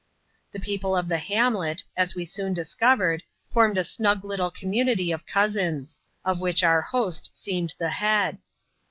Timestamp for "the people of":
0.51-1.09